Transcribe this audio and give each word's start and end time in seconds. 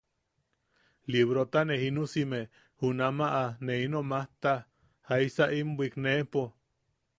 Librota 1.15 1.59
ne 1.67 1.75
jinusime, 1.81 2.39
junamaʼa 2.81 3.43
ne 3.65 3.73
ino 3.85 3.99
majta, 4.09 4.53
jaisa 5.11 5.45
in 5.61 5.69
bwikneʼepo. 5.77 6.41